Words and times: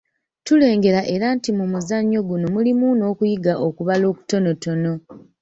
Tulengera 0.45 1.01
era 1.15 1.27
nti 1.37 1.49
mu 1.57 1.65
muzannyo 1.71 2.19
guno 2.27 2.45
mulimu 2.55 2.87
n’okuyiga 2.93 3.53
okubala 3.67 4.05
okutonootono. 4.11 4.91